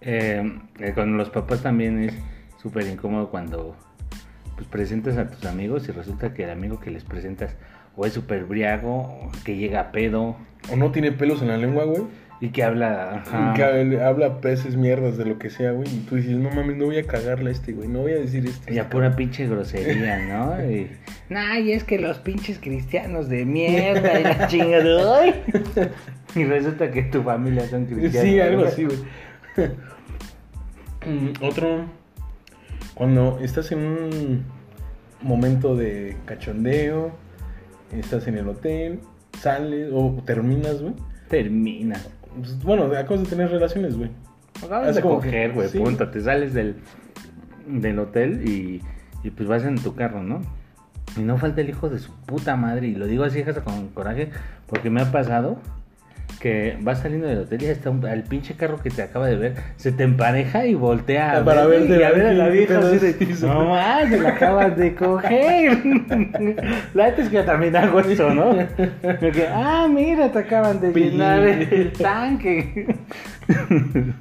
Eh, 0.00 0.58
eh, 0.80 0.92
con 0.94 1.16
los 1.16 1.30
papás 1.30 1.62
también 1.62 1.98
es 2.02 2.14
súper 2.60 2.86
incómodo 2.86 3.30
cuando 3.30 3.74
pues 4.56 4.68
presentas 4.68 5.16
a 5.18 5.28
tus 5.28 5.44
amigos 5.46 5.88
y 5.88 5.92
resulta 5.92 6.32
que 6.32 6.44
el 6.44 6.50
amigo 6.50 6.78
que 6.78 6.90
les 6.90 7.04
presentas 7.04 7.56
o 7.96 8.06
es 8.06 8.12
súper 8.12 8.44
briago, 8.44 9.30
que 9.44 9.56
llega 9.56 9.80
a 9.80 9.92
pedo 9.92 10.36
O 10.72 10.76
no 10.76 10.90
tiene 10.90 11.12
pelos 11.12 11.42
en 11.42 11.48
la 11.48 11.56
lengua, 11.56 11.84
güey. 11.84 12.02
y 12.40 12.48
que 12.48 12.62
habla... 12.62 13.16
ajá. 13.26 13.54
Que 13.54 14.00
habla 14.02 14.40
peces, 14.40 14.76
mierdas, 14.76 15.16
de 15.16 15.24
lo 15.26 15.38
que 15.38 15.50
sea, 15.50 15.70
güey. 15.72 15.88
Y 15.88 16.00
tú 16.08 16.16
dices, 16.16 16.32
no 16.36 16.50
mames, 16.50 16.76
no 16.76 16.86
voy 16.86 16.98
a 16.98 17.04
cagarle 17.04 17.50
a 17.50 17.52
este, 17.52 17.72
güey. 17.72 17.88
No 17.88 18.00
voy 18.00 18.12
a 18.12 18.16
decir 18.16 18.44
esto. 18.46 18.72
Y 18.72 18.78
a 18.78 18.88
pura 18.88 19.14
pinche 19.14 19.46
grosería, 19.46 20.18
¿no? 20.26 20.70
Y, 20.70 20.90
nah, 21.28 21.58
y 21.58 21.72
es 21.72 21.84
que 21.84 21.98
los 21.98 22.18
pinches 22.18 22.58
cristianos 22.58 23.28
de 23.28 23.44
mierda 23.44 24.20
y 24.20 24.22
la 24.24 24.46
chingada. 24.48 25.20
¡ay! 25.20 25.42
Y 26.36 26.42
resulta 26.42 26.90
que 26.90 27.02
tu 27.04 27.22
familia 27.22 27.64
son 27.68 27.86
cristianos. 27.86 28.28
Sí, 28.28 28.40
algo 28.40 28.64
así, 28.64 28.84
güey. 28.84 28.98
Mm, 31.06 31.44
Otro, 31.44 31.84
cuando 32.94 33.38
estás 33.42 33.70
en 33.72 33.78
un 33.80 34.44
momento 35.22 35.76
de 35.76 36.16
cachondeo, 36.24 37.12
estás 37.92 38.26
en 38.26 38.38
el 38.38 38.48
hotel, 38.48 39.00
sales 39.40 39.90
o 39.92 40.22
terminas, 40.24 40.80
güey. 40.80 40.94
Termina. 41.28 42.00
Pues, 42.36 42.62
bueno, 42.62 42.84
acabas 42.84 43.22
de 43.22 43.28
tener 43.28 43.50
relaciones, 43.50 43.96
güey. 43.96 44.10
Acabas 44.64 44.94
de 44.94 45.02
coger, 45.02 45.52
güey, 45.52 45.68
sí. 45.68 45.78
punto. 45.78 46.08
Te 46.10 46.20
sales 46.20 46.54
del, 46.54 46.76
del 47.66 47.98
hotel 47.98 48.48
y, 48.48 48.82
y 49.22 49.30
pues 49.30 49.48
vas 49.48 49.64
en 49.64 49.76
tu 49.76 49.94
carro, 49.94 50.22
¿no? 50.22 50.42
Y 51.16 51.20
no 51.20 51.36
falta 51.38 51.60
el 51.60 51.68
hijo 51.68 51.88
de 51.88 51.98
su 51.98 52.12
puta 52.26 52.56
madre, 52.56 52.88
y 52.88 52.94
lo 52.94 53.06
digo 53.06 53.24
así 53.24 53.40
hasta 53.42 53.62
con 53.62 53.88
coraje, 53.88 54.30
porque 54.66 54.90
me 54.90 55.02
ha 55.02 55.12
pasado 55.12 55.58
que 56.44 56.76
vas 56.82 57.00
saliendo 57.00 57.26
del 57.26 57.38
hotel 57.38 57.62
y 57.62 57.64
está 57.64 57.88
un, 57.88 58.04
al 58.04 58.22
pinche 58.22 58.52
carro 58.52 58.78
que 58.78 58.90
te 58.90 59.00
acaba 59.00 59.28
de 59.28 59.36
ver, 59.36 59.54
se 59.76 59.92
te 59.92 60.02
empareja 60.02 60.66
y 60.66 60.74
voltea 60.74 61.38
a 61.38 61.42
Para 61.42 61.64
verte 61.64 61.96
y 61.98 62.02
a 62.02 62.10
ver 62.10 62.26
a 62.26 62.32
la 62.34 62.48
vieja, 62.48 62.80
así 62.80 62.98
de, 62.98 63.16
no 63.46 63.70
más, 63.70 64.10
se 64.10 64.20
la 64.20 64.28
acabas 64.28 64.76
de 64.76 64.94
coger. 64.94 65.78
La 66.92 67.06
neta 67.06 67.22
es 67.22 67.28
que 67.30 67.36
yo 67.36 67.44
también 67.46 67.74
hago 67.74 67.98
eso, 68.00 68.28
¿no? 68.34 68.52
De 68.56 69.32
que, 69.32 69.46
ah, 69.50 69.88
mira, 69.90 70.30
te 70.30 70.40
acaban 70.40 70.82
de 70.82 70.92
llenar 70.92 71.40
el 71.46 71.92
tanque. 71.92 72.94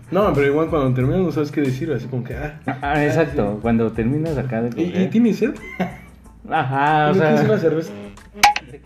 No, 0.10 0.32
pero 0.34 0.48
igual 0.48 0.70
cuando 0.70 0.94
terminas 0.94 1.20
no 1.20 1.32
sabes 1.34 1.52
qué 1.52 1.60
decir, 1.60 1.92
así 1.92 2.08
como 2.08 2.24
que, 2.24 2.36
ah. 2.36 2.58
Ah, 2.82 3.04
exacto, 3.04 3.60
cuando 3.62 3.92
terminas 3.92 4.38
acá 4.38 4.62
de 4.62 4.70
¿Y, 4.82 4.86
coger. 4.92 5.02
y 5.02 5.08
tienes 5.08 5.40
sed? 5.40 5.52
Ajá, 6.50 7.10
o 7.12 7.16
¿No 7.16 7.16
sea. 7.16 7.44
una 7.44 7.58
cerveza? 7.58 7.92
te 8.72 8.80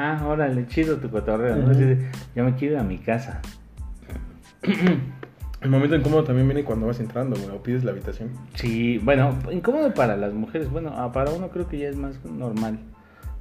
Ah, 0.00 0.24
órale, 0.24 0.64
chido 0.68 0.98
tu 0.98 1.10
cotorreo, 1.10 1.56
¿no? 1.56 1.72
Ya 1.72 2.44
me 2.44 2.54
quiero 2.54 2.74
ir 2.74 2.80
a 2.80 2.84
mi 2.84 2.98
casa. 2.98 3.40
El 5.60 5.70
momento 5.70 5.96
incómodo 5.96 6.22
también 6.22 6.46
viene 6.46 6.62
cuando 6.62 6.86
vas 6.86 7.00
entrando, 7.00 7.34
güey, 7.34 7.48
o 7.50 7.60
pides 7.64 7.82
la 7.82 7.90
habitación. 7.90 8.30
Sí, 8.54 8.98
bueno, 8.98 9.36
incómodo 9.50 9.92
para 9.92 10.16
las 10.16 10.32
mujeres. 10.32 10.70
Bueno, 10.70 10.92
ah, 10.94 11.10
para 11.10 11.32
uno 11.32 11.48
creo 11.48 11.68
que 11.68 11.78
ya 11.78 11.88
es 11.88 11.96
más 11.96 12.24
normal. 12.24 12.78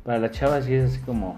Para 0.03 0.17
las 0.17 0.31
chavas 0.31 0.65
sí 0.65 0.73
es 0.73 0.89
así 0.89 0.99
como 1.01 1.37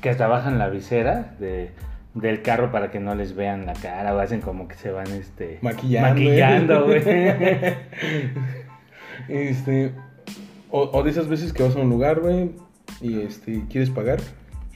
que 0.00 0.08
hasta 0.08 0.28
bajan 0.28 0.58
la 0.58 0.70
visera 0.70 1.34
de, 1.38 1.72
del 2.14 2.40
carro 2.40 2.72
para 2.72 2.90
que 2.90 3.00
no 3.00 3.14
les 3.14 3.36
vean 3.36 3.66
la 3.66 3.74
cara 3.74 4.14
o 4.14 4.18
hacen 4.18 4.40
como 4.40 4.66
que 4.66 4.76
se 4.76 4.90
van 4.90 5.08
este 5.08 5.58
Maquillando, 5.60 6.08
maquillando, 6.08 6.84
güey. 6.86 7.02
Este. 9.28 9.92
O, 10.70 10.88
o 10.90 11.02
de 11.02 11.10
esas 11.10 11.28
veces 11.28 11.52
que 11.52 11.62
vas 11.62 11.76
a 11.76 11.80
un 11.80 11.90
lugar, 11.90 12.20
güey, 12.20 12.52
y 13.02 13.20
este, 13.20 13.62
quieres 13.68 13.90
pagar, 13.90 14.20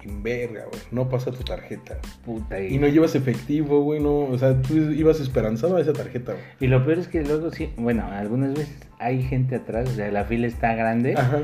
y 0.04 0.08
verga, 0.22 0.64
güey, 0.70 0.82
no 0.90 1.08
pasa 1.08 1.30
tu 1.32 1.42
tarjeta. 1.42 1.96
Puta, 2.24 2.60
y, 2.60 2.74
Y 2.74 2.78
no 2.78 2.86
llevas 2.88 3.14
efectivo, 3.14 3.82
güey, 3.82 4.00
no, 4.00 4.20
o 4.20 4.38
sea, 4.38 4.60
tú 4.62 4.76
ibas 4.76 5.20
esperanzado 5.20 5.76
a 5.76 5.80
esa 5.80 5.92
tarjeta, 5.92 6.32
güey. 6.32 6.44
y 6.60 6.66
lo 6.68 6.84
peor 6.84 6.98
es 6.98 7.08
que 7.08 7.22
luego 7.24 7.50
sí, 7.50 7.70
bueno, 7.76 8.04
algunas 8.10 8.50
veces 8.54 8.76
hay 8.98 9.22
gente 9.22 9.56
atrás, 9.56 9.88
o 9.90 9.92
sea, 9.94 10.10
la 10.10 10.24
fila 10.24 10.46
está 10.46 10.74
grande 10.74 11.14
Ajá. 11.16 11.40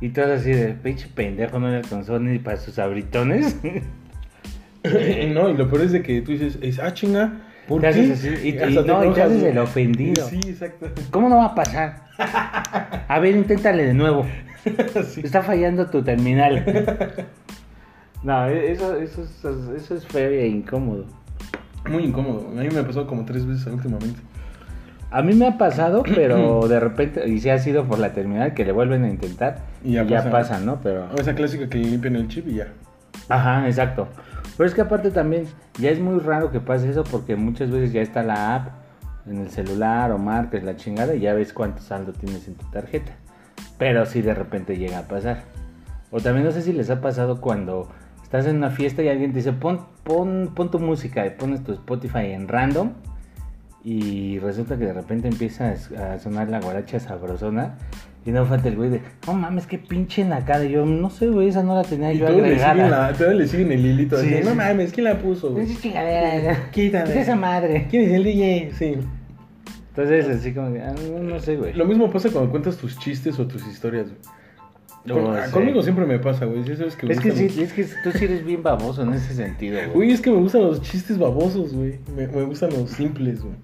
y 0.00 0.10
todos 0.10 0.40
así 0.40 0.50
de 0.52 0.68
pinche 0.74 1.08
pendejo 1.14 1.58
no 1.58 1.68
le 1.70 1.76
alcanzó 1.76 2.18
ni 2.18 2.38
para 2.38 2.56
sus 2.58 2.78
abritones. 2.78 3.56
no, 5.32 5.48
y 5.50 5.56
lo 5.56 5.68
peor 5.70 5.82
es 5.82 5.92
de 5.92 6.02
que 6.02 6.20
tú 6.20 6.32
dices, 6.32 6.58
es, 6.60 6.78
ah, 6.78 6.92
chinga, 6.92 7.40
¿por 7.68 7.80
Te 7.80 7.88
qué? 7.88 8.00
haces 8.00 8.10
así, 8.18 8.48
y- 8.48 8.52
no, 8.86 9.04
y 9.04 9.12
te 9.14 9.22
haces 9.22 9.42
el 9.42 9.58
ofendido. 9.58 10.26
Sí, 10.28 10.40
exacto. 10.46 10.88
¿Cómo 11.10 11.28
no 11.28 11.36
va 11.38 11.46
a 11.46 11.54
pasar? 11.54 12.04
A 13.08 13.18
ver, 13.20 13.34
inténtale 13.34 13.84
de 13.86 13.94
nuevo. 13.94 14.26
Sí. 15.08 15.20
Está 15.24 15.42
fallando 15.42 15.86
tu 15.90 16.02
terminal. 16.02 16.64
No, 18.24 18.48
e, 18.48 18.72
eso, 18.72 18.96
eso, 18.96 19.22
es, 19.22 19.44
eso 19.76 19.94
es 19.94 20.06
feo 20.06 20.30
e 20.30 20.48
incómodo. 20.48 21.04
Muy 21.88 22.04
incómodo. 22.04 22.48
A 22.48 22.62
mí 22.62 22.68
me 22.72 22.80
ha 22.80 22.86
pasado 22.86 23.06
como 23.06 23.24
tres 23.24 23.46
veces 23.46 23.66
últimamente. 23.66 24.18
A 25.10 25.22
mí 25.22 25.34
me 25.34 25.46
ha 25.46 25.58
pasado, 25.58 26.02
pero 26.14 26.66
de 26.66 26.80
repente, 26.80 27.28
y 27.28 27.38
si 27.40 27.50
ha 27.50 27.58
sido 27.58 27.84
por 27.84 27.98
la 27.98 28.12
terminal, 28.12 28.54
que 28.54 28.64
le 28.64 28.72
vuelven 28.72 29.04
a 29.04 29.10
intentar 29.10 29.58
Y 29.84 29.90
y 29.90 30.06
ya 30.06 30.16
pasa. 30.18 30.30
pasan, 30.30 30.66
¿no? 30.66 30.80
Pero... 30.82 31.06
O 31.16 31.20
esa 31.20 31.34
clásica 31.34 31.68
que 31.68 31.78
limpian 31.78 32.16
el 32.16 32.28
chip 32.28 32.48
y 32.48 32.54
ya. 32.54 32.68
Ajá, 33.28 33.66
exacto. 33.68 34.08
Pero 34.56 34.68
es 34.68 34.74
que 34.74 34.80
aparte 34.80 35.10
también, 35.10 35.44
ya 35.78 35.90
es 35.90 36.00
muy 36.00 36.18
raro 36.20 36.50
que 36.50 36.60
pase 36.60 36.88
eso 36.88 37.04
porque 37.04 37.36
muchas 37.36 37.70
veces 37.70 37.92
ya 37.92 38.00
está 38.00 38.22
la 38.22 38.54
app 38.56 38.68
en 39.26 39.38
el 39.38 39.50
celular 39.50 40.12
o 40.12 40.18
marcas 40.18 40.62
la 40.62 40.76
chingada 40.76 41.14
y 41.14 41.20
ya 41.20 41.34
ves 41.34 41.52
cuánto 41.52 41.82
saldo 41.82 42.12
tienes 42.12 42.48
en 42.48 42.54
tu 42.54 42.66
tarjeta. 42.70 43.12
Pero 43.78 44.06
si 44.06 44.22
de 44.22 44.34
repente 44.34 44.76
llega 44.78 44.98
a 44.98 45.08
pasar. 45.08 45.42
O 46.10 46.20
también 46.20 46.46
no 46.46 46.52
sé 46.52 46.62
si 46.62 46.72
les 46.72 46.90
ha 46.90 47.00
pasado 47.00 47.40
cuando 47.40 47.88
estás 48.36 48.50
en 48.50 48.56
una 48.56 48.70
fiesta 48.70 49.00
y 49.00 49.08
alguien 49.08 49.30
te 49.30 49.38
dice 49.38 49.52
pon, 49.52 49.86
pon, 50.02 50.50
pon 50.56 50.68
tu 50.68 50.80
música 50.80 51.24
y 51.24 51.30
pones 51.30 51.62
tu 51.62 51.72
Spotify 51.72 52.32
en 52.32 52.48
random 52.48 52.90
y 53.84 54.40
resulta 54.40 54.76
que 54.76 54.86
de 54.86 54.92
repente 54.92 55.28
empieza 55.28 55.70
a 55.70 56.18
sonar 56.18 56.48
la 56.48 56.58
guaracha 56.58 56.98
sabrosona 56.98 57.76
y 58.26 58.32
no 58.32 58.44
falta 58.44 58.68
el 58.68 58.74
güey 58.74 58.90
de, 58.90 59.02
no 59.28 59.34
mames, 59.34 59.66
qué 59.66 59.78
pinche 59.78 60.24
nacada. 60.24 60.64
Y 60.64 60.70
yo, 60.70 60.84
no 60.84 61.10
sé, 61.10 61.28
güey, 61.28 61.48
esa 61.48 61.62
no 61.62 61.76
la 61.76 61.82
tenía 61.82 62.12
Y 62.12 62.18
yo 62.18 62.26
agregada. 62.26 62.88
la, 62.88 63.12
todos 63.12 63.34
le 63.34 63.46
siguen 63.46 63.70
el 63.70 63.84
hilito. 63.84 64.16
Sí, 64.16 64.34
así, 64.34 64.44
no 64.44 64.54
mames, 64.54 64.92
¿quién 64.92 65.04
la 65.04 65.18
puso, 65.18 65.52
güey? 65.52 65.70
Esa 65.70 65.80
chingadera. 65.80 67.36
Madre. 67.36 67.86
¿Quién 67.90 68.04
es 68.04 68.12
el 68.12 68.24
DJ? 68.24 68.72
Sí. 68.72 68.94
Entonces, 69.90 70.26
así 70.28 70.54
como 70.54 70.72
que, 70.72 70.80
ah, 70.80 70.94
no, 71.12 71.22
no 71.22 71.38
sé, 71.38 71.56
güey. 71.56 71.74
Lo 71.74 71.84
mismo 71.84 72.10
pasa 72.10 72.30
cuando 72.30 72.50
cuentas 72.50 72.78
tus 72.78 72.98
chistes 72.98 73.38
o 73.38 73.46
tus 73.46 73.64
historias, 73.66 74.06
güey. 74.06 74.18
Con- 75.08 75.24
No 75.24 75.32
ah. 75.32 75.46
Conmigo 75.50 75.82
siempre 75.82 76.06
me 76.06 76.18
pasa, 76.18 76.46
güey. 76.46 76.64
Sabes 76.76 76.96
que 76.96 77.12
Es 77.12 77.20
que 77.20 77.30
sí, 77.32 77.62
es 77.62 77.72
que 77.72 77.84
tú 78.02 78.10
sí 78.12 78.24
eres 78.24 78.44
bien 78.44 78.62
baboso 78.62 79.02
en 79.02 79.12
ese 79.12 79.34
sentido, 79.34 79.78
güey. 79.78 79.92
Güey, 79.92 80.10
es 80.12 80.20
que 80.20 80.30
me 80.30 80.38
gustan 80.38 80.62
los 80.62 80.80
chistes 80.82 81.18
babosos, 81.18 81.74
güey. 81.74 81.98
Me, 82.16 82.26
me 82.26 82.42
gustan 82.42 82.70
los 82.70 82.90
simples, 82.90 83.42
güey. 83.42 83.54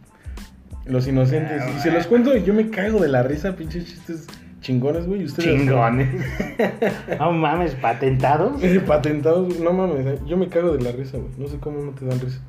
Los 0.86 1.06
inocentes. 1.06 1.62
Ah, 1.62 1.72
y 1.76 1.80
se 1.80 1.90
los 1.90 2.06
cuento 2.06 2.36
y 2.36 2.42
yo 2.42 2.52
me 2.52 2.68
caigo 2.68 2.98
de 3.00 3.08
la 3.08 3.22
risa, 3.22 3.54
pinches 3.56 3.86
chistes 3.86 4.26
chingones, 4.60 5.06
güey. 5.06 5.24
Ustedes. 5.24 5.58
Chingones. 5.60 6.08
No 7.18 7.32
mames, 7.32 7.74
patentados. 7.74 8.62
Eh, 8.62 8.80
Patentados, 8.80 9.58
no 9.60 9.72
mames, 9.72 10.06
eh, 10.06 10.18
yo 10.26 10.36
me 10.36 10.48
cago 10.48 10.76
de 10.76 10.82
la 10.82 10.92
risa, 10.92 11.18
güey. 11.18 11.30
No 11.38 11.48
sé 11.48 11.58
cómo 11.58 11.80
no 11.82 11.92
te 11.92 12.04
dan 12.04 12.20
risa. 12.20 12.40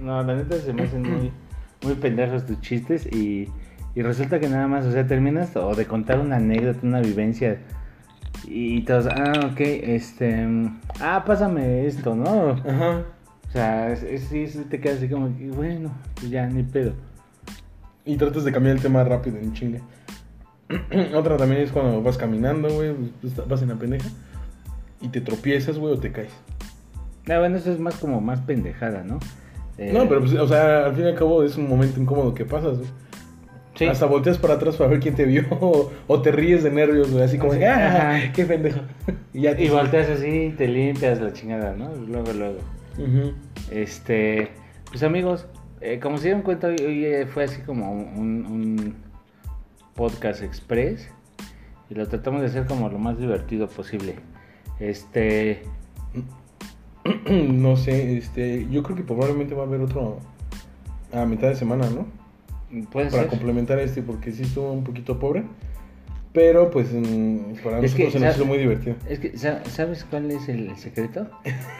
No, 0.00 0.22
la 0.22 0.34
neta 0.34 0.56
se 0.56 0.72
me 0.72 0.82
hacen 0.82 1.02
muy, 1.02 1.30
muy 1.82 1.94
pendejos 1.94 2.46
tus 2.46 2.60
chistes 2.60 3.06
y, 3.06 3.48
y 3.94 4.02
resulta 4.02 4.40
que 4.40 4.48
nada 4.48 4.66
más, 4.66 4.86
o 4.86 4.92
sea, 4.92 5.06
terminas 5.06 5.54
o 5.56 5.74
de 5.74 5.86
contar 5.86 6.20
una 6.20 6.36
anécdota, 6.36 6.80
una 6.82 7.00
vivencia 7.00 7.58
y 8.44 8.82
todos, 8.82 9.06
ah, 9.06 9.50
ok, 9.52 9.60
este, 9.60 10.46
ah, 11.00 11.24
pásame 11.26 11.86
esto, 11.86 12.14
¿no? 12.14 12.50
Ajá. 12.50 13.02
O 13.48 13.52
sea, 13.52 13.96
sí, 13.96 14.46
te 14.68 14.80
quedas 14.80 14.98
así 14.98 15.08
como, 15.08 15.36
que, 15.36 15.50
bueno, 15.50 15.90
pues 16.14 16.30
ya, 16.30 16.46
ni 16.46 16.62
pedo. 16.62 16.92
Y 18.04 18.16
tratas 18.16 18.44
de 18.44 18.52
cambiar 18.52 18.76
el 18.76 18.82
tema 18.82 19.04
rápido, 19.04 19.38
en 19.38 19.52
chinga. 19.52 19.80
Otra 21.14 21.36
también 21.36 21.62
es 21.62 21.72
cuando 21.72 22.00
vas 22.02 22.16
caminando, 22.16 22.68
güey, 22.68 22.94
pues, 23.20 23.34
vas 23.48 23.62
en 23.62 23.68
la 23.68 23.74
pendeja 23.74 24.08
y 25.00 25.08
te 25.08 25.20
tropiezas, 25.20 25.78
güey, 25.78 25.94
o 25.94 25.98
te 25.98 26.12
caes. 26.12 26.32
Ah, 27.28 27.38
bueno, 27.38 27.56
eso 27.56 27.72
es 27.72 27.78
más 27.78 27.96
como 27.96 28.20
más 28.20 28.40
pendejada, 28.40 29.02
¿no? 29.02 29.18
Eh, 29.78 29.92
No, 29.92 30.08
pero 30.08 30.20
pues, 30.20 30.34
o 30.34 30.46
sea, 30.46 30.86
al 30.86 30.94
fin 30.94 31.04
y 31.04 31.08
al 31.08 31.14
cabo 31.14 31.42
es 31.42 31.56
un 31.56 31.68
momento 31.68 32.00
incómodo 32.00 32.34
que 32.34 32.44
pasas, 32.44 32.78
güey. 32.78 32.90
Sí. 33.80 33.86
Hasta 33.86 34.06
volteas 34.06 34.38
para 34.38 34.54
atrás 34.54 34.76
para 34.76 34.90
ver 34.90 35.00
quién 35.00 35.14
te 35.14 35.24
vio 35.24 35.44
o, 35.60 35.90
o 36.06 36.22
te 36.22 36.30
ríes 36.30 36.62
de 36.62 36.70
nervios, 36.70 37.10
güey, 37.10 37.24
así 37.24 37.38
como, 37.38 37.52
¡ah! 37.52 37.86
ajá. 38.16 38.32
¡Qué 38.32 38.44
pendejo! 38.44 38.80
Y 39.32 39.42
ya 39.42 39.56
te... 39.56 39.64
Y 39.64 39.68
volteas 39.68 40.08
así, 40.10 40.54
te 40.56 40.66
limpias 40.68 41.20
la 41.20 41.32
chingada, 41.32 41.74
¿no? 41.74 41.94
Luego, 41.94 42.32
luego. 42.32 42.58
Este, 43.70 44.50
pues 44.90 45.02
amigos, 45.02 45.46
eh, 45.80 45.98
como 46.00 46.18
se 46.18 46.24
dieron 46.24 46.42
cuenta, 46.42 46.66
hoy, 46.66 46.76
hoy, 46.84 47.04
eh, 47.06 47.26
fue 47.26 47.44
así 47.44 47.62
como 47.62 47.92
un, 47.92 48.44
un 48.46 48.94
podcast 49.94 50.42
express 50.42 51.08
y 51.88 51.94
lo 51.94 52.06
tratamos 52.06 52.40
de 52.42 52.48
hacer 52.48 52.66
como 52.66 52.88
lo 52.88 52.98
más 52.98 53.18
divertido 53.18 53.68
posible. 53.68 54.16
Este, 54.78 55.62
no 57.30 57.76
sé, 57.76 58.18
este, 58.18 58.66
yo 58.70 58.82
creo 58.82 58.96
que 58.96 59.04
probablemente 59.04 59.54
va 59.54 59.62
a 59.62 59.66
haber 59.66 59.80
otro 59.80 60.18
a 61.12 61.24
mitad 61.24 61.48
de 61.48 61.54
semana, 61.56 61.88
¿no? 61.88 62.19
Para 62.92 63.10
ser. 63.10 63.26
complementar 63.26 63.78
este, 63.78 64.02
porque 64.02 64.32
sí 64.32 64.42
estuvo 64.42 64.72
un 64.72 64.84
poquito 64.84 65.18
pobre. 65.18 65.44
Pero 66.32 66.70
pues 66.70 66.88
para 67.64 67.80
Es 67.80 67.94
que, 67.94 68.04
nosotros 68.04 68.12
se 68.12 68.20
nos 68.20 68.36
hizo 68.36 68.46
muy 68.46 68.58
divertido. 68.58 68.94
Es 69.08 69.18
que, 69.18 69.36
sa- 69.36 69.64
¿sabes 69.64 70.04
cuál 70.08 70.30
es 70.30 70.48
el 70.48 70.76
secreto? 70.76 71.28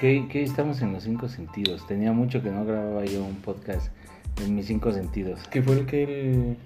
Que, 0.01 0.27
estamos 0.43 0.83
en 0.83 0.93
los 0.93 1.05
cinco 1.05 1.29
sentidos. 1.29 1.87
Tenía 1.87 2.13
mucho 2.13 2.43
que 2.43 2.51
no 2.51 2.65
grababa 2.65 3.05
yo 3.05 3.25
un 3.25 3.37
podcast 3.37 3.93
en 4.45 4.57
mis 4.57 4.67
cinco 4.67 4.91
sentidos. 4.93 5.47
Que 5.49 5.63
fue 5.63 5.75
el 5.79 5.87
que 5.87 6.03
el... 6.03 6.57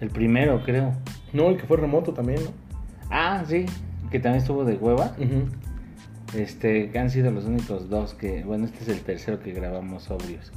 El 0.00 0.10
primero, 0.10 0.62
creo. 0.64 0.94
No, 1.32 1.48
el 1.48 1.56
que 1.58 1.66
fue 1.66 1.76
remoto 1.76 2.14
también, 2.14 2.42
¿no? 2.44 2.50
Ah, 3.10 3.44
sí, 3.46 3.66
que 4.10 4.20
también 4.20 4.40
estuvo 4.42 4.64
de 4.64 4.76
hueva. 4.76 5.14
Este, 6.34 6.90
que 6.90 6.98
han 6.98 7.10
sido 7.10 7.30
los 7.30 7.44
únicos 7.46 7.88
dos 7.90 8.14
que, 8.14 8.44
bueno, 8.44 8.66
este 8.66 8.84
es 8.84 8.88
el 8.88 9.00
tercero 9.00 9.40
que 9.40 9.52
grabamos 9.52 10.04
sobrios. 10.04 10.52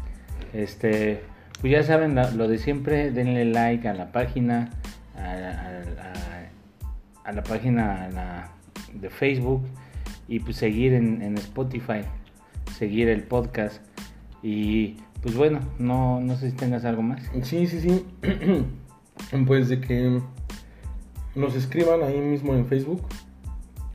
Este, 0.53 1.21
pues 1.61 1.71
ya 1.71 1.83
saben 1.83 2.15
lo 2.15 2.47
de 2.47 2.57
siempre, 2.57 3.11
denle 3.11 3.45
like 3.45 3.87
a 3.87 3.93
la 3.93 4.11
página, 4.11 4.69
a, 5.15 5.21
a- 5.21 5.27
a- 7.23 7.29
a 7.29 7.31
la 7.31 7.43
página 7.43 8.09
la- 8.09 8.51
de 8.93 9.09
Facebook 9.09 9.61
y 10.27 10.39
pues 10.39 10.57
seguir 10.57 10.93
en, 10.93 11.21
en 11.21 11.37
Spotify, 11.37 12.01
seguir 12.77 13.07
el 13.09 13.23
podcast 13.23 13.81
y 14.43 14.97
pues 15.21 15.35
bueno, 15.35 15.59
no, 15.77 16.19
no 16.19 16.35
sé 16.35 16.49
si 16.49 16.55
tengas 16.57 16.83
algo 16.83 17.03
más. 17.03 17.21
Sí, 17.43 17.67
sí, 17.67 17.79
sí. 17.79 18.05
pues 19.47 19.69
de 19.69 19.79
que 19.79 20.19
nos 21.35 21.55
escriban 21.55 22.01
ahí 22.03 22.19
mismo 22.19 22.55
en 22.55 22.65
Facebook. 22.65 23.03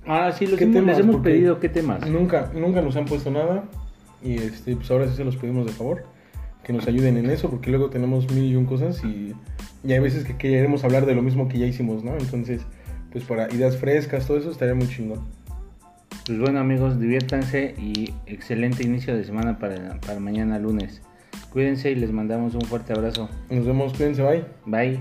Ah, 0.06 0.30
sí, 0.32 0.46
los 0.46 0.56
¿Qué 0.56 0.64
hemos- 0.64 0.84
les 0.84 0.98
hemos 1.00 1.16
pedido 1.20 1.58
qué 1.58 1.68
temas. 1.68 2.08
Nunca, 2.08 2.52
nunca 2.54 2.80
nos 2.80 2.94
han 2.96 3.06
puesto 3.06 3.30
nada. 3.30 3.64
Y 4.22 4.36
este, 4.36 4.76
pues 4.76 4.88
ahora 4.90 5.08
sí 5.08 5.16
se 5.16 5.24
los 5.24 5.36
pedimos 5.36 5.66
de 5.66 5.72
favor. 5.72 6.04
Que 6.66 6.72
nos 6.72 6.88
ayuden 6.88 7.16
en 7.16 7.30
eso, 7.30 7.48
porque 7.48 7.70
luego 7.70 7.90
tenemos 7.90 8.28
mil 8.32 8.44
y 8.44 8.56
un 8.56 8.66
cosas 8.66 9.04
y, 9.04 9.34
y 9.84 9.92
hay 9.92 10.00
veces 10.00 10.24
que 10.24 10.36
queremos 10.36 10.82
hablar 10.82 11.06
de 11.06 11.14
lo 11.14 11.22
mismo 11.22 11.46
que 11.46 11.58
ya 11.60 11.66
hicimos, 11.66 12.02
¿no? 12.02 12.18
Entonces, 12.18 12.62
pues 13.12 13.22
para 13.22 13.48
ideas 13.54 13.76
frescas, 13.76 14.26
todo 14.26 14.36
eso 14.36 14.50
estaría 14.50 14.74
muy 14.74 14.88
chingón. 14.88 15.20
Pues 16.26 16.40
bueno 16.40 16.58
amigos, 16.58 16.98
diviértanse 16.98 17.76
y 17.78 18.12
excelente 18.26 18.82
inicio 18.82 19.16
de 19.16 19.22
semana 19.22 19.60
para, 19.60 20.00
para 20.00 20.18
mañana 20.18 20.58
lunes. 20.58 21.02
Cuídense 21.52 21.92
y 21.92 21.94
les 21.94 22.10
mandamos 22.10 22.56
un 22.56 22.62
fuerte 22.62 22.92
abrazo. 22.92 23.28
Nos 23.48 23.64
vemos, 23.64 23.94
cuídense, 23.94 24.22
bye. 24.22 24.44
Bye. 24.66 25.00